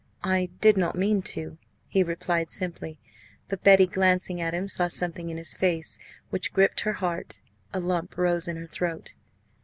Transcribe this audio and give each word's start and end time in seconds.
"I 0.23 0.49
did 0.61 0.77
not 0.77 0.95
mean 0.97 1.21
to," 1.29 1.59
he 1.85 2.01
replied 2.01 2.49
simply; 2.49 2.97
but 3.49 3.63
Betty, 3.63 3.85
glancing 3.85 4.41
at 4.41 4.55
him, 4.55 4.67
saw 4.67 4.87
something 4.87 5.29
in 5.29 5.37
his 5.37 5.53
face 5.53 5.99
which 6.31 6.51
gripped 6.51 6.79
her 6.79 6.93
heart. 6.93 7.39
A 7.71 7.79
lump 7.79 8.17
rose 8.17 8.47
in 8.47 8.55
her 8.57 8.65
throat. 8.65 9.13